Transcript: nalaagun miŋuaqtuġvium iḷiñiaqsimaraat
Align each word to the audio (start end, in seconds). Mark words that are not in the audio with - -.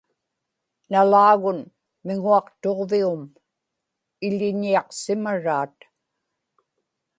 nalaagun 0.91 1.59
miŋuaqtuġvium 2.05 3.21
iḷiñiaqsimaraat 4.27 5.77